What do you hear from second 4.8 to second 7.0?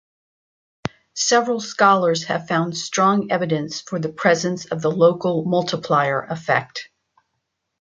the local multiplier effect.